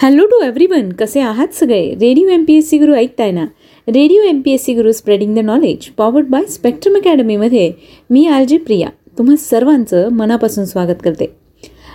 Hello 0.00 0.26
to 0.26 0.40
every 0.42 0.66
one 0.66 0.92
कसे 0.92 1.20
आहात 1.20 1.54
सगळे? 1.54 1.94
Radio 1.94 2.28
M 2.28 2.44
P 2.44 2.54
S 2.54 2.68
C 2.70 2.78
Guru 2.78 2.94
ऐकताय 2.94 3.30
ना? 3.30 3.46
Radio 3.88 4.22
M 4.22 4.40
P 4.40 4.52
S 4.52 4.64
C 4.64 4.74
Guru 4.74 4.92
spreading 4.92 5.34
the 5.34 5.38
knowledge 5.38 5.88
powered 5.88 6.26
by 6.26 6.44
Spectrum 6.44 6.96
अकॅडमीमध्ये 6.96 7.72
मी 8.10 8.26
R 8.26 8.44
J 8.44 8.58
Priya. 8.58 8.88
तुम्हा 9.18 9.36
सर्वांचं 9.36 10.08
मनापासून 10.08 10.64
स्वागत 10.64 11.02
करते. 11.04 11.26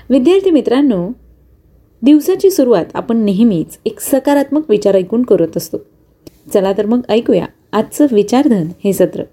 विद्यार्थी 0.10 0.52
मित्रांनो 0.52 1.10
दिवसाची 2.02 2.52
सुरुवात 2.52 2.86
आपण 2.94 3.18
नेहमीच 3.18 3.78
एक 3.86 4.00
सकारात्मक 4.00 4.70
विचार 4.70 4.96
ऐकून 4.96 5.24
करत 5.24 5.58
असतो. 5.58 5.78
चला 6.54 6.74
तर 6.78 6.86
मग 6.86 7.02
ऐकूया 7.10 7.46
आजचं 7.72 8.06
विचारधन 8.12 8.68
हे 8.84 8.94
सत्र. 8.94 9.24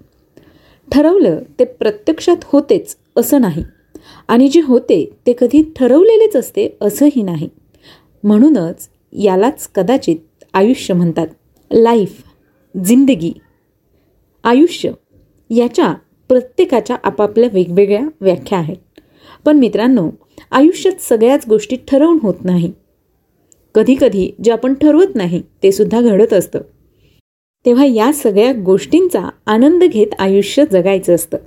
ठरवलं 0.91 1.39
ते 1.59 1.63
प्रत्यक्षात 1.63 2.37
होतेच 2.43 2.95
असं 3.15 3.41
नाही. 3.41 3.63
आणि 4.27 4.47
जे 4.47 4.61
होते 4.61 5.09
ते 5.27 5.33
कधी 5.39 5.73
ठरवलेलेच 5.75 6.35
असते 6.35 6.77
असंही 6.81 7.23
नाही. 7.23 7.49
म्हणूनच 8.23 8.89
यालाच 9.13 9.67
कदाचित 9.67 10.43
आयुष्य 10.53 10.93
म्हणतात. 10.93 11.27
लाईफ 11.71 12.23
जिंदगी. 12.85 13.31
आयुष्य 14.43 14.91
याच्या 15.49 15.93
प्रत्येकाच्या 16.27 16.97
आपापल्या 17.03 17.49
वेगवेगळ्या 17.53 18.07
व्याख्या 18.21 18.59
आहेत. 18.59 18.99
पण 19.45 19.57
मित्रांनो 19.57 20.09
आयुष्यात 20.51 21.01
सगळ्याच 21.01 21.45
गोष्टी 21.49 21.75
ठरवून 21.87 22.17
होत 22.21 22.33
नाही. 22.43 22.71
कधीकधी 23.75 24.35
जे 24.43 24.51
आपण 24.51 24.73
ठरवत 24.73 25.15
नाही 25.15 25.41
ते 25.63 25.71
सुद्धा 25.71 26.01
घडत 26.01 26.33
असतं. 26.33 26.59
तेव्हा 27.65 27.85
या 27.85 28.13
सगळ्या 28.13 28.53
गोष्टींचा 28.53 29.29
आनंद 29.45 29.83
घेत 29.83 30.07
आयुष्य 30.19 30.65
जगायचं 30.71 31.15
असतं. 31.15 31.37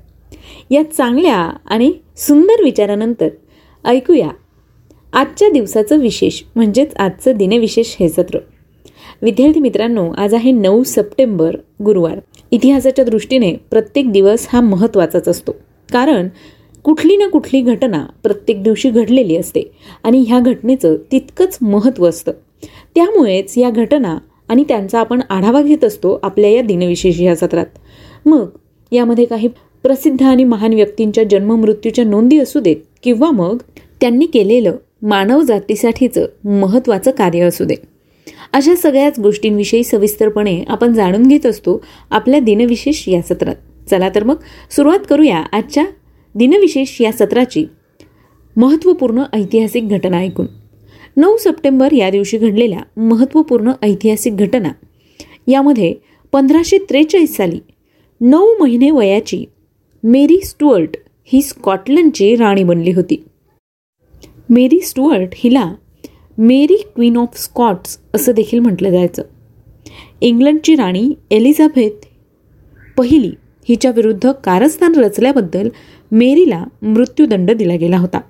या 0.70 0.82
चांगल्या 0.92 1.36
आणि 1.66 1.92
सुंदर 2.16 2.64
विचारानंतर 2.64 3.28
ऐकूया 3.84 4.28
आजच्या 5.14 5.48
दिवसाचं 5.48 5.98
विशेष 5.98 6.42
म्हणजेच 6.56 6.94
आजचं 6.96 7.32
दिनविशेष 7.36 7.96
हे 8.00 8.08
सत्र. 8.08 8.38
विद्यार्थी 9.22 9.60
मित्रांनो 9.60 10.10
आज 10.12 10.34
आहे 10.34 10.52
नऊ 10.52 10.82
सप्टेंबर 10.82 11.56
गुरुवार. 11.84 12.18
इतिहासाच्या 12.50 13.04
दृष्टीने 13.04 13.52
प्रत्येक 13.70 14.10
दिवस 14.12 14.46
हा 14.52 14.60
महत्त्वाचाच 14.60 15.28
असतो. 15.28 15.52
कारण 15.92 16.28
कुठली 16.84 17.16
ना 17.16 17.28
कुठली 17.28 17.60
घटना 17.60 18.06
प्रत्येक 18.22 18.62
दिवशी 18.62 18.90
घडलेली 18.90 19.36
असते 19.36 19.62
आणि 20.02 20.24
ह्या 20.28 20.40
घटनेचं 20.40 20.96
तितकंच 21.12 21.58
महत्त्व 21.62 22.08
असतं. 22.08 22.32
त्यामुळेच 22.94 23.58
या 23.58 23.70
घटना 23.70 24.18
आणि 24.48 24.64
त्यांचा 24.68 25.00
आपण 25.00 25.20
आढावा 25.30 25.62
घेत 25.62 25.84
असतो 25.84 26.18
आपल्या 26.22 26.50
या 26.50 26.62
दिनविशेष 26.62 27.20
ह्या 27.20 27.36
सत्रात. 27.36 27.66
मग 28.26 28.46
यामध्ये 28.92 29.24
काही 29.24 29.48
प्रसिद्ध 29.82 30.22
आणि 30.22 30.44
महान 30.44 30.72
व्यक्तींच्या 30.72 31.24
जन्ममृत्यूच्या 31.24 32.04
नोंदी 32.04 32.38
असू 32.38 32.60
देत 32.60 32.76
किंवा 33.02 33.30
मग 33.30 33.56
त्यांनी 34.00 34.26
केलेलं 34.26 34.76
मानवजातीसाठीचं 35.04 36.26
महत्त्वाचं 36.44 37.10
कार्य 37.10 37.40
असू 37.40 37.64
दे. 37.64 37.74
अशा 38.52 38.74
सगळ्याच 38.74 39.18
गोष्टींविषयी 39.18 39.84
सविस्तरपणे 39.84 40.64
आपण 40.68 40.92
जाणून 40.92 41.26
घेत 41.26 41.46
असतो 41.46 41.84
आपल्या 42.10 42.40
दिनविशेष 42.40 43.08
या 43.08 43.22
सत्रात. 43.22 43.54
चला 43.90 44.08
तर 44.14 44.24
मग 44.24 44.36
सुरुवात 44.70 44.98
करूया 45.10 45.38
आजच्या 45.38 45.84
दिनविशेष 46.34 47.00
या 47.00 47.12
सत्राची 47.12 47.66
महत्त्वपूर्ण 48.56 49.22
ऐतिहासिक 49.32 49.88
घटना 49.88 50.16
ऐकून. 50.16 50.46
नऊ 51.16 51.36
सप्टेंबर 51.36 51.92
या 51.92 52.10
दिवशी 52.10 52.38
घडलेल्या 52.38 53.00
महत्त्वपूर्ण 53.00 53.72
ऐतिहासिक 53.82 54.36
घटना. 54.36 54.68
यामध्ये 55.46 55.94
पंधराशे 56.32 56.78
त्रेचाळीस 56.78 57.36
साली 57.36 57.60
नऊ 58.20 58.54
महिने 58.60 58.90
वयाची 58.90 59.44
मेरी 60.02 60.40
स्टुअर्ट 60.44 60.96
ही 61.24 61.42
स्कॉटलंडची 61.42 62.36
राणी 62.36 62.64
बनली 62.64 62.92
होती. 62.92 63.24
मेरी 64.48 64.80
स्टुअर्ट 64.80 65.28
हिला 65.34 65.72
मेरी 66.38 66.76
क्वीन 66.94 67.16
ऑफ 67.16 67.38
स्कॉट्स 67.38 67.98
असं 68.14 68.32
देखील 68.32 68.58
म्हटलं 68.58 68.90
जायचं. 68.90 69.22
इंग्लंडची 70.20 70.74
राणी 70.74 71.12
एलिझाबेथ 71.30 72.06
पहिली 72.96 73.32
हिच्या 73.68 73.90
विरुद्ध 73.90 74.32
कारस्थान 74.32 74.94
रचल्याबद्दल 74.94 75.68
मेरीला 76.12 76.64
मृत्यूदंड 76.82 77.50
दिला 77.50 77.74
गेला 77.74 77.98
होता. 77.98 78.20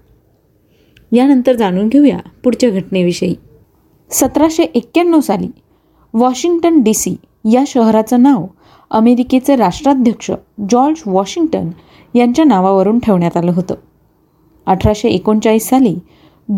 यानंतर 1.12 1.52
जाणून 1.52 1.88
घेऊया 1.88 2.18
पुढच्या 2.44 2.70
घटनेविषयी. 2.70 3.34
सतराशे 4.10 4.62
एक्क्याण्णव 4.62 5.20
साली 5.20 5.48
वॉशिंग्टन 6.14 6.82
डी 6.82 6.94
सी 6.94 7.16
या 7.52 7.64
शहराचं 7.66 8.22
नाव 8.22 8.46
अमेरिकेचे 8.90 9.56
राष्ट्राध्यक्ष 9.56 10.30
जॉर्ज 10.70 11.02
वॉशिंग्टन 11.06 11.70
यांच्या 12.14 12.44
नावावरून 12.44 12.98
ठेवण्यात 12.98 13.36
आलं 13.36 13.52
होतं. 13.52 13.74
अठराशे 14.66 15.08
एकोणचाळीस 15.08 15.68
साली 15.68 15.96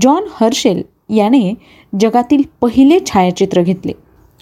जॉन 0.01 0.25
हर्शेल 0.41 0.83
याने 1.09 1.55
जगातील 2.01 2.43
पहिले 2.61 2.99
छायाचित्र 3.07 3.63
घेतले. 3.63 3.93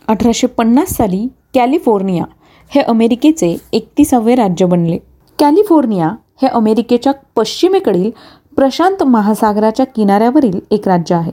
अठराशे 0.09 0.47
पन्नास 0.47 0.89
साली 0.89 1.29
कॅलिफोर्निया 1.55 2.25
हे 2.69 2.81
अमेरिकेचे 2.81 3.57
एकतीसावे 3.73 4.35
राज्य 4.35 4.67
बनले. 4.67 4.99
कॅलिफोर्निया 5.39 6.09
हे 6.43 6.49
अमेरिकेच्या 6.49 7.13
पश्चिमेकडील 7.37 8.11
प्रशांत 8.57 9.03
महासागराच्या 9.03 9.87
किनाऱ्यावरील 9.87 10.61
एक 10.71 10.89
राज्य 10.89 11.15
आहे. 11.15 11.33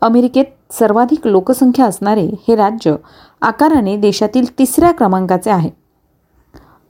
अमेरिकेत 0.00 0.44
सर्वाधिक 0.70 1.26
लोकसंख्या 1.26 1.84
असणारे 1.84 2.26
हे 2.48 2.56
राज्य 2.56 2.94
आकाराने 3.42 3.96
देशातील 3.96 4.58
तिसऱ्या 4.58 4.90
क्रमांकाचे 4.90 5.50
आहे. 5.50 5.70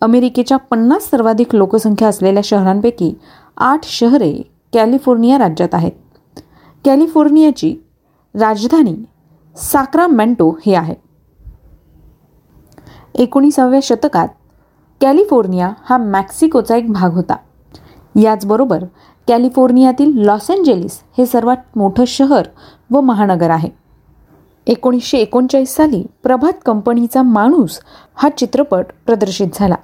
अमेरिकेच्या 0.00 0.56
पन्नास 0.56 1.10
सर्वाधिक 1.10 1.54
लोकसंख्या 1.54 2.08
असलेल्या 2.08 2.42
शहरांपैकी 2.44 3.14
आठ 3.60 3.84
शहरे 3.84 4.42
कॅलिफोर्निया 4.72 5.38
राज्यात 5.38 5.74
आहेत. 5.74 5.92
कॅलिफोर्नियाची 6.84 7.74
राजधानी 8.34 8.96
साक्रामेंटो 9.56 10.58
ही 10.66 10.74
आहे. 10.74 10.94
एकोणीसाव्या 13.14 13.80
शतकात 13.82 14.28
कॅलिफोर्निया 15.00 15.72
हा 15.84 15.96
मॅक्सिकोचा 15.96 16.76
एक 16.76 16.92
भाग 16.92 17.12
होता. 17.12 17.36
याचबरोबर 18.22 18.84
कॅलिफोर्नियातील 19.28 20.19
लॉस 20.19 20.50
एंजेलिस 20.50 21.00
हे 21.19 21.26
सर्वात 21.26 21.56
मोठं 21.76 22.04
शहर 22.04 22.46
व 22.90 23.00
महानगर 23.00 23.50
आहे. 23.50 23.69
एकोणीसशे 24.66 25.19
एकोणचाळीस 25.19 25.75
साली 25.76 26.06
प्रभात 26.22 26.52
कंपनीचा 26.66 27.22
माणूस 27.22 27.80
हा 28.14 28.28
चित्रपट 28.28 28.86
प्रदर्शित 29.06 29.48
झाला. 29.54 29.76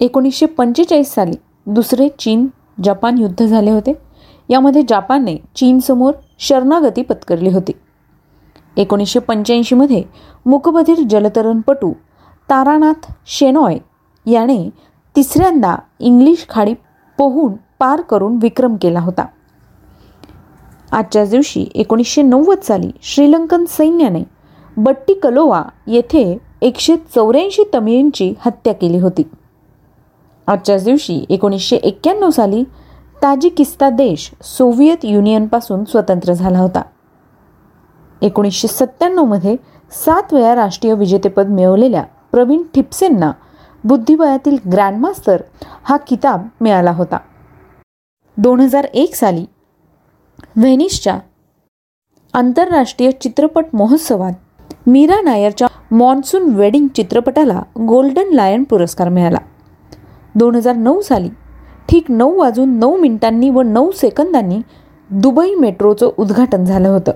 एकोणीसशे 0.00 0.46
पंचेचाळीस 0.46 1.14
साली 1.14 1.36
दुसरे 1.66 2.08
चीन 2.18 2.46
जपान 2.82 3.18
युद्ध 3.18 3.46
झाले 3.46 3.70
होते. 3.70 3.92
यामध्ये 4.48 4.82
जापानने 4.88 5.36
चीनसमोर 5.56 6.12
शरणागती 6.38 7.02
पत्करली 7.02 7.50
होती. 7.50 7.72
एकोणीसशे 8.76 9.18
पंच्याऐंशीमध्ये 9.18 10.02
मुकबधीर 10.46 10.98
जलतरणपटू 11.10 11.92
तारानाथ 12.50 13.12
शेनॉय 13.26 13.78
याने 14.26 14.70
तिसऱ्यांदा 15.16 15.76
इंग्लिश 16.00 16.46
खाडी 16.48 16.74
पोहून 17.18 17.52
पार 17.78 18.00
करून 18.00 18.38
विक्रम 18.42 18.76
केला 18.76 19.00
होता. 19.00 19.26
आजच्याच 20.92 21.30
दिवशी 21.30 21.66
एकोणीसशे 21.74 22.22
नव्वद 22.22 22.58
साली 22.58 22.90
श्रीलंकन 23.02 23.64
सैन्याने 23.68 24.22
बट्टी 24.76 25.14
कलोवा 25.14 25.62
येथे 25.86 26.38
एकशे 26.62 26.96
चौऱ्याऐंशी 26.96 27.62
तमिळींची 27.74 28.34
हत्या 28.40 28.74
केली 28.74 28.98
होती. 28.98 29.22
आजच्याच 30.46 30.84
दिवशी 30.84 31.24
एकोणीसशे 31.30 31.76
एक्क्याण्णव 31.76 32.30
साली 32.30 32.64
ताजिकिस्ता 33.22 33.90
देश 33.90 34.30
सोव्हिएत 34.42 35.04
युनियनपासून 35.04 35.84
स्वतंत्र 35.84 36.32
झाला 36.32 36.58
होता. 36.58 36.82
एकोणीसशे 38.22 38.68
सत्त्याण्णवमध्ये 38.68 39.56
सात 39.90 40.34
वेळा 40.34 40.54
राष्ट्रीय 40.54 40.94
विजेतेपद 40.94 41.46
मिळवलेल्या 41.46 42.02
प्रवीण 42.32 42.62
ठिपसेंना 42.74 43.32
बुद्धिबळातील 43.84 44.56
ग्रँडमास्टर 44.72 45.42
हा 45.84 45.96
किताब 45.96 46.46
मिळाला 46.60 46.90
होता. 46.90 47.18
दोन 48.36 48.60
हजार 48.60 48.84
एक 48.84 49.14
साली 49.14 49.44
व्हेनिसच्या 50.56 51.18
आंतरराष्ट्रीय 52.34 53.10
चित्रपट 53.10 53.64
महोत्सवात 53.72 54.32
मीरा 54.86 55.20
नायरच्या 55.20 55.68
मॉन्सून 55.90 56.54
वेडिंग 56.54 56.86
चित्रपटाला 56.88 57.62
गोल्डन 57.78 58.32
लायन 58.32 58.64
पुरस्कार 58.64 59.08
मिळाला. 59.08 59.38
दोन 60.34 60.54
हजार 60.54 60.76
नऊ 60.76 61.00
साली 61.00 61.28
ठीक 61.88 62.10
नऊ 62.10 62.38
वाजून 62.38 62.78
नऊ 62.78 62.96
मिनिटांनी 62.96 63.50
व 63.50 63.62
नऊ 63.62 63.90
सेकंदांनी 63.90 64.60
दुबई 65.10 65.54
मेट्रोचं 65.54 66.10
उद्घाटन 66.18 66.64
झालं 66.64 66.88
होतं. 66.88 67.12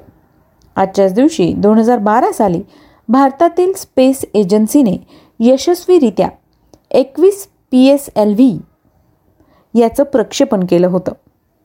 आजच्याच 0.77 1.15
दिवशी 1.15 1.53
दोन 1.53 1.79
हजार 1.79 1.99
बारा 1.99 2.33
साली 2.33 2.63
भारतातील 3.09 3.73
स्पेस 3.77 4.25
एजन्सीने 4.35 4.97
यशस्वीरित्या 5.41 6.29
एकवीस 6.91 7.47
पी 7.71 7.87
एस 7.87 8.09
एल 8.17 8.35
व्ही 8.35 8.59
याचं 9.75 10.03
प्रक्षेपण 10.03 10.65
केलं 10.67 10.89
होतं. 10.89 11.13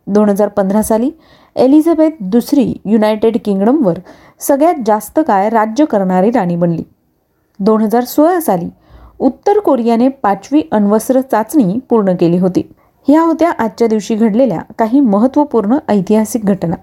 दोन 0.07 0.29
हजार 0.29 0.47
पंधरा 0.47 0.81
साली 0.81 1.09
एलिझाबेथ 1.55 2.11
दुसरी 2.21 2.73
युनायटेड 2.85 3.37
किंगडमवर 3.45 3.99
सगळ्यात 4.39 4.75
जास्त 4.85 5.19
काळ 5.27 5.49
राज्य 5.49 5.85
करणारी 5.85 6.31
राणी 6.31 6.55
बनली. 6.55 6.83
दोन 7.59 7.81
हजार 7.81 8.03
सोळा 8.03 8.39
साली 8.41 8.69
उत्तर 9.19 9.59
कोरियाने 9.59 10.07
पाचवी 10.07 10.61
अण्वस्त्र 10.71 11.21
चाचणी 11.21 11.79
पूर्ण 11.89 12.15
केली 12.19 12.37
होती. 12.37 12.71
ह्या 13.07 13.21
होत्या 13.21 13.51
आजच्या 13.51 13.87
दिवशी 13.87 14.15
घडलेल्या 14.15 14.59
काही 14.77 14.99
महत्त्वपूर्ण 14.99 15.77
ऐतिहासिक 15.87 16.45
घटना. 16.45 16.75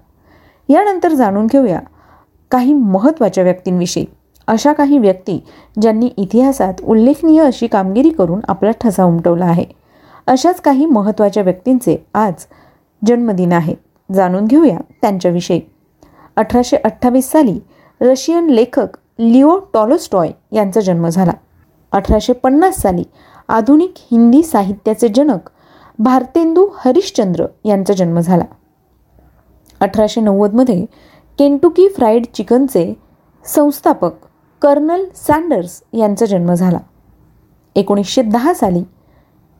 यानंतर 0.68 1.12
जाणून 1.12 1.46
घेऊया 1.46 1.80
काही 2.50 2.72
महत्त्वाच्या 2.72 3.44
व्यक्तींविषयी. 3.44 4.04
अशा 4.46 4.72
काही 4.72 4.98
व्यक्ती 4.98 5.44
ज्यांनी 5.80 6.06
इतिहासात 6.16 6.74
उल्लेखनीय 6.84 7.42
अशी 7.42 7.66
कामगिरी 7.66 8.10
करून 8.10 8.40
आपला 8.48 8.70
ठसा 8.70 9.04
उमटवला 9.04 9.44
आहे. 9.44 9.64
अशाच 10.26 10.60
काही 10.60 10.86
महत्त्वाच्या 10.86 11.42
व्यक्तींचे 11.42 12.06
आज 12.14 12.34
जन्मदिन 13.06 13.52
आहे. 13.52 13.74
जाणून 14.14 14.44
घेऊया 14.44 14.78
त्यांच्याविषयी. 15.02 15.60
अठराशे 16.36 16.76
अठ्ठावीस 16.76 17.30
साली 17.30 17.58
रशियन 18.00 18.46
लेखक 18.46 18.96
लिओ 19.18 19.58
टॉलोस्टॉय 19.74 20.30
यांचा 20.52 20.80
जन्म 20.80 21.08
झाला. 21.08 21.32
अठराशे 21.92 22.32
पन्नास 22.32 22.76
साली 22.76 23.04
आधुनिक 23.48 23.94
हिंदी 24.10 24.42
साहित्याचे 24.42 25.08
जनक 25.08 25.50
भारतेंदू 25.98 26.66
हरिश्चंद्र 26.84 27.46
यांचा 27.64 27.94
जन्म 27.94 28.20
झाला. 28.20 28.44
अठराशे 29.80 30.20
नव्वदमध्ये 30.20 30.84
केंटुकी 31.38 31.88
फ्राईड 31.88 32.26
चिकनचे 32.34 32.94
संस्थापक 33.44 34.12
कर्नल 34.62 35.04
सँडर्स 35.16 35.82
यांचा 35.92 36.26
जन्म 36.26 36.54
झाला. 36.54 36.78
एकोणीसशे 37.76 38.22
दहा 38.22 38.54
साली 38.54 38.82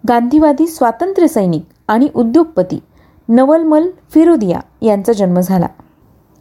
गांधीवादी 0.09 0.67
स्वातंत्र्य 0.67 1.29
सैनिक 1.29 1.65
आणि 1.89 2.09
उद्योगपती 2.15 2.79
नवलमल 3.29 3.91
फिरोदिया 4.15 4.61
यांचा 4.83 5.13
जन्म 5.13 5.41
झाला. 5.41 5.67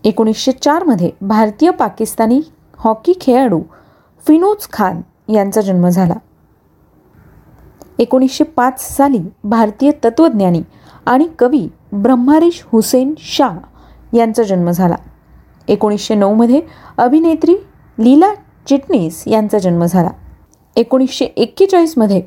एकोणीसशे 0.03 0.51
चारमध्ये 0.51 1.11
भारतीय 1.21 1.71
पाकिस्तानी 1.71 2.41
हॉकी 2.77 3.13
खेळाडू 3.21 3.61
फिनोज 4.27 4.67
खान 4.73 5.01
यांचा 5.30 5.62
जन्म 5.62 5.89
झाला. 5.89 6.13
एकोणीसशे 8.00 8.44
पाच 8.44 8.98
साली 8.98 9.19
भारतीय 9.44 9.92
तत्त्वज्ञानी 9.92 10.62
आणि 11.06 11.27
कवी 11.39 11.68
ब्रह्मारिश 11.92 12.66
हुसेन 12.72 13.13
शाह 13.18 13.57
यांचा 14.13 14.44
जन्म 14.44 14.72
झाला. 14.72 14.95
एकोणीसशे 15.68 16.16
नऊमध्ये 16.16 16.62
अभिनेत्री 16.98 17.56
लीला 18.00 18.33
चिटणीस 18.68 19.24
यांचा 19.27 19.60
जन्म 19.60 19.86
झाला. 19.86 20.10
एकोणीसशे 20.75 21.25
एक्केचाळीसमध्ये 21.25 22.22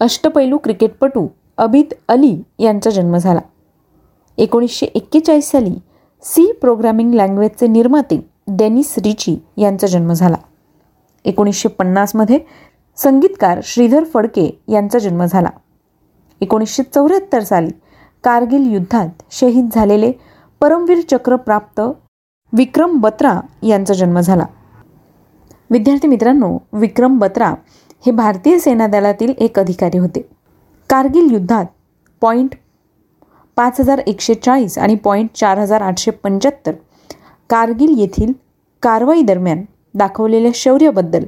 अष्टपैलू 0.00 0.58
क्रिकेटपटू 0.58 1.28
अबिद 1.58 1.94
अली 2.08 2.42
यांचा 2.58 2.90
जन्म 2.90 3.16
झाला. 3.16 3.40
एकोणीसशे 4.38 4.86
एक्केचाळीस 4.86 5.50
साली 5.50 5.74
सी 6.22 6.52
प्रोग्रामिंग 6.52 7.14
लँग्वेजचे 7.14 7.66
निर्माते 7.66 8.26
डेनिस 8.48 8.94
रिची 8.98 9.36
यांचा 9.56 9.86
जन्म 9.86 10.12
झाला. 10.12 10.36
एकोणीसशे 11.24 11.68
पन्नासमध्ये 11.68 12.38
संगीतकार 12.98 13.60
श्रीधर 13.64 14.04
फडके 14.04 14.48
यांचा 14.68 14.98
जन्म 14.98 15.24
झाला. 15.24 15.48
एकोणीसशे 16.40 16.82
चौऱ्याहत्तर 16.82 17.42
साली 17.42 17.70
कारगिल 18.24 18.72
युद्धात 18.72 19.22
शहीद 19.30 19.68
झालेले 19.74 20.12
परमवीर 20.60 21.00
चक्र 21.10 21.36
प्राप्त 21.36 21.80
विक्रम 22.52 22.96
बत्रा 23.00 23.40
यांचा 23.62 23.94
जन्म 23.94 24.20
झाला. 24.20 24.46
विद्यार्थी 25.70 26.08
मित्रांनो 26.08 26.56
विक्रम 26.72 27.18
बत्रा 27.18 27.54
हे 28.06 28.10
भारतीय 28.10 28.58
सेना 28.58 28.86
दलातील 28.86 29.32
एक 29.38 29.58
अधिकारी 29.58 29.98
होते. 29.98 30.28
कारगिल 30.90 31.32
युद्धात 31.32 31.66
पॉईंट 32.20 32.54
पाच 33.56 33.80
हजार 33.80 34.00
एकशे 34.06 34.34
चाळीस 34.34 34.78
आणि 34.78 34.94
पॉईंट 34.94 35.28
चार 35.34 35.58
हजार 35.58 35.80
आठशे 35.80 36.10
पंच्याहत्तर 36.10 36.72
कारगिल 37.50 37.94
येथील 37.98 38.32
कारवाई 38.82 39.22
दरम्यान 39.22 39.64
दाखवलेल्या 39.94 40.50
शौर्याबद्दल. 40.54 41.24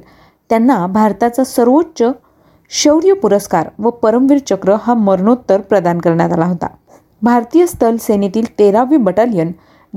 त्यांना 0.49 0.87
भारताचा 0.87 1.43
सर्वोच्च 1.43 2.03
शौर्य 2.69 3.13
पुरस्कार 3.13 3.69
व 3.79 3.89
परमवीर 3.89 4.37
चक्र 4.37 4.75
हा 4.81 4.93
मरणोत्तर 4.93 5.61
प्रदान 5.61 5.97
करण्यात 5.97 6.31
आला 6.31 6.45
होता. 6.45 6.67
भारतीय 7.21 7.65
स्थल 7.65 7.97
सेनेतील 7.97 8.59
तेरावी 8.59 8.97
बटालियन 8.97 9.51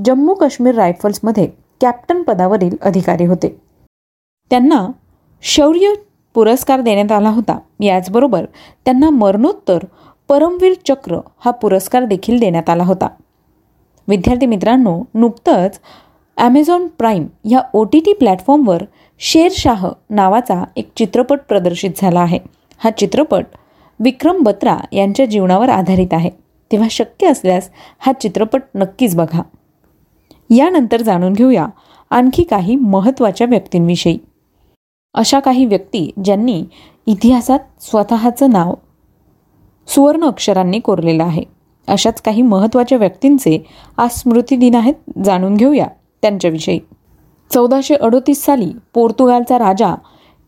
जम्मू 0.05 0.33
काश्मीर 0.33 0.75
रायफल्समध्ये 0.75 1.47
कॅप्टन 1.81 2.23
पदावरील 2.23 2.75
अधिकारी 2.81 3.25
होते. 3.25 3.61
त्यांना 4.49 4.87
शौर्य 5.41 5.93
पुरस्कार 6.33 6.81
देण्यात 6.81 7.11
आला 7.11 7.29
होता. 7.29 7.59
याचबरोबर 7.79 8.45
त्यांना 8.85 9.09
मरणोत्तर 9.09 9.77
परमवीर 10.29 10.73
चक्र 10.87 11.19
हा 11.39 11.51
पुरस्कार 11.51 12.05
देखील 12.05 12.39
देण्यात 12.39 12.69
आला 12.69 12.83
होता. 12.83 13.07
विद्यार्थी 14.07 14.45
मित्रांनो 14.45 15.03
नुकतंच 15.13 15.79
ॲमेझॉन 16.37 16.87
प्राईम 16.87 17.25
ह्या 17.45 17.61
ओ 17.73 17.83
टी 17.83 17.99
टी 17.99 18.13
प्लॅटफॉर्मवर 18.13 18.83
शेरशाह 19.19 19.87
नावाचा 20.09 20.63
एक 20.75 20.89
चित्रपट 20.95 21.39
प्रदर्शित 21.39 21.91
झाला 21.97 22.19
आहे. 22.19 22.39
हा 22.77 22.89
चित्रपट 22.89 23.45
विक्रम 23.99 24.41
बत्रा 24.43 24.77
यांच्या 24.91 25.25
जीवनावर 25.25 25.69
आधारित 25.69 26.13
आहे. 26.13 26.29
तेव्हा 26.71 26.87
शक्य 26.91 27.27
असल्यास 27.27 27.69
हा 27.99 28.11
चित्रपट 28.13 28.61
नक्कीच 28.75 29.15
बघा. 29.15 29.41
यानंतर 30.49 31.01
जाणून 31.01 31.33
घेऊया 31.33 31.67
आणखी 32.09 32.43
काही 32.43 32.75
महत्त्वाच्या 32.75 33.47
व्यक्तींविषयी. 33.47 34.17
अशा 35.13 35.39
काही 35.39 35.65
व्यक्ती 35.65 36.09
ज्यांनी 36.23 36.63
इतिहासात 37.05 37.59
स्वतःचं 37.81 38.51
नाव 38.51 38.73
सुवर्ण 39.87 40.25
अक्षरांनी 40.25 40.79
कोरलेलं 40.79 41.23
आहे. 41.23 41.43
अशाच 41.87 42.21
काही 42.21 42.41
महत्त्वाच्या 42.41 42.97
व्यक्तींचे 42.97 43.57
आज 43.97 44.19
स्मृतिदिन 44.19 44.75
आहेत 44.75 45.19
जाणून 45.25 45.55
घेऊया. 45.55 45.87
त्यांच्याविषयी. 46.21 46.79
चौदाशे 47.53 47.95
अडोतीस 47.95 48.45
साली 48.45 48.71
पोर्तुगालचा 48.93 49.59
राजा 49.59 49.95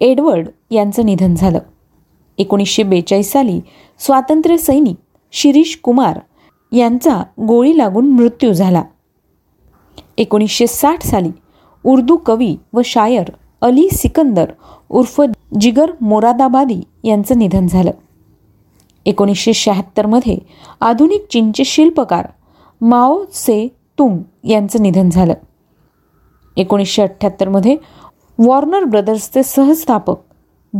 एडवर्ड 0.01 0.49
यांचं 0.71 1.05
निधन 1.05 1.35
झालं. 1.35 1.59
एकोणीसशे 2.37 2.83
बेचाळीस 2.83 3.31
साली 3.31 3.61
स्वातंत्र्य 3.99 4.57
सैनिक 4.57 4.95
शिरीष 5.31 5.75
कुमार 5.83 6.19
यांचा 6.71 7.23
गोळी 7.47 7.77
लागून 7.77 8.09
मृत्यू 8.09 8.53
झाला. 8.53 8.83
एकोणीसशे 10.17 10.67
साठ 10.67 11.03
साली 11.03 11.29
उर्दू 11.83 12.15
कवी 12.15 12.55
व 12.73 12.81
शायर 12.85 13.31
अली 13.61 13.89
सिकंदर 13.89 14.51
उर्फ 14.89 15.21
जिगर 15.59 15.91
मोरादाबादी 16.01 16.81
यांचं 17.03 17.37
निधन 17.37 17.67
झालं. 17.67 17.91
एकोणीसशे 19.05 19.53
शहात्तरमध्ये 19.53 20.37
आधुनिक 20.81 21.25
चीनचे 21.31 21.63
शिल्पकार 21.63 22.27
माओ 22.81 23.23
से 23.33 23.67
तुंग 23.99 24.17
यांचं 24.43 24.81
निधन 24.81 25.09
झालं. 25.09 25.33
एकोणीसशे 26.57 27.01
अठ्ठ्याहत्तरमध्ये 27.01 27.75
वॉर्नर 28.39 28.83
ब्रदर्सचे 28.83 29.44
सहस्थापक 29.44 30.19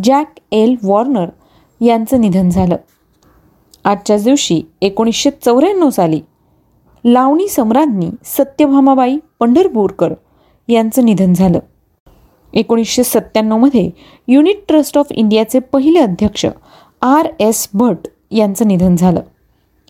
जॅक 0.04 0.40
एल 0.52 0.76
वॉर्नर 0.84 1.30
यांचं 1.82 2.22
निधन 2.22 2.50
झालं. 2.50 2.76
आजच्याच 3.86 4.24
दिवशी 4.24 4.62
एकोणीसशे 4.82 5.30
चौऱ्याण्णव 5.46 5.90
साली 5.90 6.22
लावणी 7.04 7.48
सम्राज्ञी 7.48 8.10
सत्यभामाबाई 8.26 9.18
पंढरपूरकर 9.40 10.14
यांचं 10.68 11.06
निधन 11.06 11.34
झालं. 11.34 11.60
एकोणीसशे 12.54 13.04
सत्त्याण्णवमध्ये 13.04 13.90
युनिट 14.28 14.64
ट्रस्ट 14.68 14.98
ऑफ 14.98 15.12
इंडियाचे 15.12 15.60
पहिले 15.60 16.00
अध्यक्ष 16.00 16.46
आर 17.02 17.28
एस 17.40 17.68
भट 17.74 18.08
यांचं 18.32 18.68
निधन 18.68 18.96
झालं. 18.96 19.22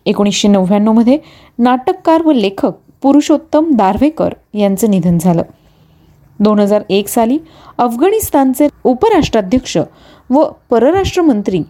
एकोणीसशे 0.06 0.48
नव्याण्णवमध्ये 0.48 1.18
नाटककार 1.58 2.22
व 2.22 2.32
लेखक 2.32 2.72
पुरुषोत्तम 3.02 3.70
दार्वेकर 3.74 4.34
यांचं 4.54 4.90
निधन 4.90 5.18
झालं. 5.18 5.42
दोन 6.40 6.58
हजार 6.58 6.82
एक 6.90 7.08
साली 7.08 7.38
अफगाणिस्तानचे 7.78 8.68
उपराष्ट्राध्यक्ष 8.84 9.76
व 10.30 10.44
परराष्ट्रमंत्री 10.70 11.62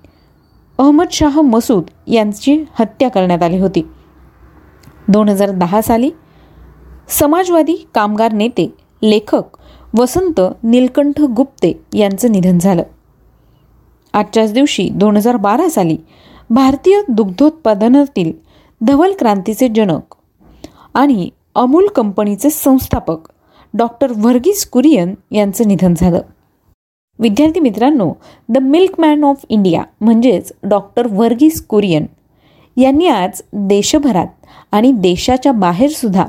अहमद 0.79 1.07
शाह 1.13 1.41
मसूद 1.41 1.91
यांची 2.07 2.65
हत्या 2.79 3.09
करण्यात 3.09 3.43
आली 3.43 3.59
होती. 3.59 3.83
दोन 5.09 5.29
हजार 5.29 5.51
दहा 5.51 5.81
साली 5.83 6.11
समाजवादी 7.09 7.77
कामगार 7.95 8.33
नेते 8.33 8.67
लेखक 9.03 9.57
वसंत 9.99 10.41
नीलकंठ 10.63 11.21
गुप्ते 11.21 11.73
यांचं 11.95 12.33
निधन 12.33 12.59
झालं. 12.59 12.83
आजच्याच 14.15 14.53
दिवशी 14.53 14.89
दोन 14.89 15.17
हजार 15.17 15.37
बारा 15.37 15.69
साली 15.69 15.97
भारतीय 16.51 17.01
दुग्धोत्पादनातील 17.09 18.33
धवल 18.81 19.13
क्रांतीचे 19.19 19.69
जनक 19.69 20.15
आणि 20.95 21.29
अमूल 21.55 21.87
कंपनीचे 21.87 22.51
संस्थापक 22.51 23.29
डॉक्टर 23.75 24.13
व्हर्गीस 24.17 24.67
कुरियन 24.67 25.15
यांचं 25.31 25.69
निधन 25.69 25.95
झालं. 25.97 26.21
विद्यार्थी 27.19 27.61
मित्रांनो 27.61 28.13
द 28.49 28.59
मिल्कमॅन 28.59 29.25
ऑफ 29.25 29.45
इंडिया 29.49 29.83
म्हणजेच 30.01 30.53
डॉक्टर 30.63 31.07
व्हर्गीस 31.07 31.67
कुरियन 31.67 32.07
यांनी 32.77 33.07
आज 33.07 33.43
देशभरात 33.53 34.27
आणि 34.73 34.93
देशाच्या 34.93 35.53
बाहेरसुद्धा 35.53 36.27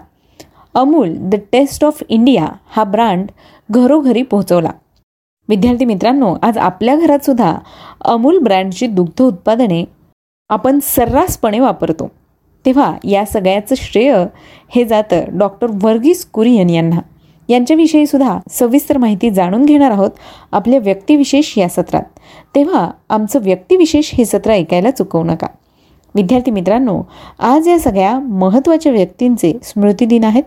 Amul 0.73 1.13
the 1.17 1.35
taste 1.51 1.85
of 1.85 2.03
India 2.09 2.47
हा 2.69 2.83
ब्रँड 2.83 3.27
घरोघरी 3.71 4.23
पोहोचवला. 4.23 4.69
विद्यार्थी 5.49 5.85
मित्रांनो 5.85 6.35
आज 6.41 6.57
आपल्या 6.57 6.95
घरातसुद्धा 6.95 7.57
अमूल 8.01 8.39
ब्रँडची 8.39 8.87
दुग्ध 8.87 9.21
उत्पादने 9.21 9.85
आपण 10.49 10.79
सर्रासपणे 10.83 11.59
वापरतो. 11.59 12.11
तेव्हा 12.65 12.97
या 13.03 13.25
सगळ्याचं 13.25 13.75
श्रेय 13.77 14.25
हे 14.69 14.85
जातं 14.85 15.37
डॉक्टर 15.37 15.67
वर्गीस 15.81 16.25
कुरियन 16.25 16.69
यांना. 16.69 16.99
यांच्याविषयी 17.49 18.07
सुद्धा 18.07 18.39
सविस्तर 18.49 18.97
माहिती 18.97 19.29
जाणून 19.29 19.65
घेणार 19.65 19.91
आहोत 19.91 20.09
आपल्या 20.51 20.79
व्यक्तिविशेष 20.79 21.57
या 21.57 21.69
सत्रात. 21.69 22.03
तेव्हा 22.55 22.91
आमचं 23.09 23.39
व्यक्तिविशेष 23.41 24.15
हे 24.15 24.25
सत्र 24.25 24.51
ऐकायला 24.51 24.91
चुकवू 24.91 25.23
नका. 25.23 25.47
विद्यार्थी 26.15 26.51
मित्रांनो 26.51 27.01
आज 27.39 27.67
या 27.67 27.79
सगळ्या 27.79 28.19
महत्त्वाच्या 28.19 28.91
व्यक्तींचे 28.91 29.57
स्मृतिदिन 29.63 30.23
आहेत. 30.23 30.43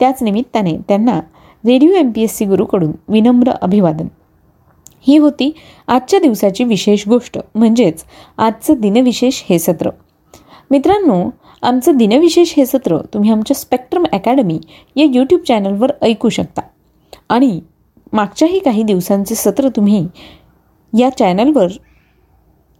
त्याच 0.00 0.22
निमित्ताने 0.22 0.76
त्यांना 0.88 1.20
radio 1.66 1.92
M 1.92 2.10
P 2.10 2.22
S 2.22 2.36
C 2.36 2.44
गुरुकडून 2.44 2.92
विनम्र 3.08 3.50
अभिवादन. 3.50 4.06
ही 5.06 5.16
होती 5.16 5.54
आजच्या 5.88 6.20
दिवसाची 6.20 6.64
विशेष 6.64 7.08
गोष्ट 7.08 7.38
म्हणजेच 7.54 8.04
आजचं 8.38 8.74
दिनविशेष 8.78 9.42
हे 9.50 9.58
सत्र. 9.58 9.90
मित्रांनो 10.70 11.30
आमचं 11.66 11.96
दिनविशेष 11.96 12.54
हे 12.56 12.66
सत्र 12.66 12.98
तुम्ही 13.14 13.30
आमच्या 13.30 13.56
स्पेक्ट्रम 13.56 14.04
अकॅडमी 14.12 14.58
या 14.96 15.06
यूट्यूब 15.14 15.40
चॅनलवर 15.40 15.92
ऐकू 16.02 16.28
शकता. 16.28 16.60
आणि 17.28 17.60
मागच्याही 18.12 18.58
काही 18.58 18.82
दिवसांचे 18.82 19.34
सत्र 19.34 19.68
तुम्ही 19.68 20.08
या 20.98 21.10
चॅनलवर 21.10 21.66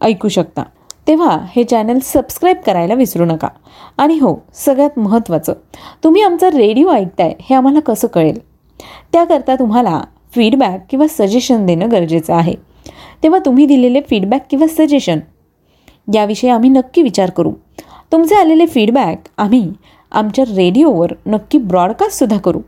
ऐकू 0.00 0.28
शकता. 0.28 0.62
तेव्हा 1.06 1.38
हे 1.56 1.64
चॅनल 1.64 1.98
सबस्क्राईब 2.02 2.56
करायला 2.66 2.94
विसरू 2.94 3.24
नका. 3.24 3.48
आणि 3.98 4.18
हो 4.18 4.36
सगळ्यात 4.54 4.98
महत्त्वाचं 4.98 5.52
तुम्ही 6.04 6.22
आमचा 6.22 6.48
रेडिओ 6.48 6.90
ऐकताय 6.90 7.34
हे 7.40 7.54
आम्हाला 7.54 7.80
कसं 7.80 8.08
कळेल? 8.08 8.38
त्याकरता 9.12 9.54
तुम्हाला 9.54 10.04
फीडबॅक 10.34 10.86
किंवा 10.90 11.06
सजेशन 11.08 11.66
देणं 11.66 11.90
गरजेचं 11.90 12.34
आहे. 12.34 12.54
तेव्हा 13.22 13.40
तुम्ही 13.44 13.66
दिलेले 13.66 14.00
फीडबॅक 14.00 14.46
किंवा 14.50 14.66
सजेशन 14.66 15.20
याविषयी 16.14 16.50
आम्ही 16.50 16.70
नक्की 16.70 17.02
विचार 17.02 17.30
करू. 17.30 17.52
तुमचे 18.12 18.34
आलेले 18.34 18.66
फीडबॅक 18.66 19.28
आम्ही 19.38 19.68
आमच्या 20.12 20.44
रेडिओवर 20.56 21.12
नक्की 21.26 21.58
ब्रॉडकास्टसुद्धा 21.58 22.38
करू. 22.38 22.60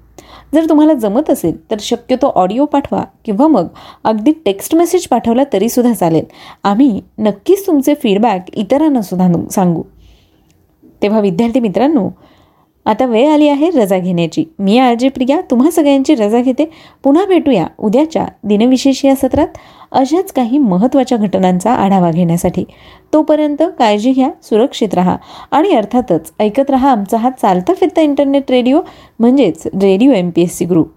जर 0.54 0.68
तुम्हाला 0.68 0.94
जमत 0.94 1.30
असेल 1.30 1.56
तर 1.70 1.76
शक्यतो 1.80 2.26
ऑडिओ 2.34 2.64
पाठवा 2.64 3.02
किंवा 3.24 3.46
मग 3.48 3.66
अगदी 4.04 4.32
टेक्स्ट 4.44 4.74
मेसेज 4.74 5.06
पाठवला 5.08 5.42
तरीसुद्धा 5.52 5.92
चालेल. 5.92 6.24
आम्ही 6.64 7.00
नक्कीच 7.18 7.66
तुमचे 7.66 7.94
फीडबॅक 7.94 8.50
इतरांना 8.54 9.02
सुद्धा 9.02 9.28
सांगू. 9.50 9.82
तेव्हा 11.02 11.20
विद्यार्थी 11.20 11.60
मित्रांनो 11.60 12.08
आता 12.88 13.06
वेळ 13.06 13.28
आली 13.28 13.48
आहे 13.48 13.68
रजा 13.70 13.98
घेण्याची. 13.98 14.44
मी 14.58 14.78
आरजे 14.78 15.08
प्रिया 15.08 15.40
तुम्हा 15.40 15.70
सगळ्यांची 15.70 16.14
रजा 16.14 16.40
घेते. 16.40 16.64
पुन्हा 17.04 17.24
भेटूया 17.26 17.66
उद्याच्या 17.78 18.24
दिनविशेष 18.44 19.04
या 19.04 19.14
सत्रात. 19.16 19.58
अशाच 19.92 20.32
काही 20.32 20.58
महत्त्वाच्या 20.58 21.18
घटनांचा 21.18 21.72
आढावा 21.72 22.10
घेण्यासाठी. 22.10 22.64
तोपर्यंत 23.12 23.62
काळजी 23.78 24.12
घ्या 24.12 24.30
सुरक्षित 24.42 24.94
राहा 24.94 25.16
आणि 25.50 25.74
अर्थातच 25.74 26.32
ऐकत 26.40 26.70
राहा 26.70 26.90
आमचा 26.90 27.16
हा 27.16 27.30
चालता 27.30 27.74
फिरता 27.74 28.00
इंटरनेट 28.00 28.50
रेडिओ 28.50 28.80
म्हणजेच 29.18 29.66
radio 29.66 30.12
M 30.12 30.30
P 30.30 30.42
S 30.42 30.56
C 30.58 30.64
group 30.64 30.92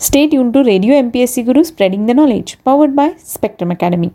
stay 0.00 0.34
युन 0.34 0.50
to 0.50 0.64
radio 0.64 0.94
M 0.94 1.08
P 1.08 1.20
S 1.20 1.34
C 1.34 1.42
Guru 1.42 1.62
spreading 1.62 2.06
the 2.06 2.10
knowledge 2.10 2.54
powered 2.64 2.90
by 2.90 3.10
spectrum 3.26 3.70
academy 3.70 4.08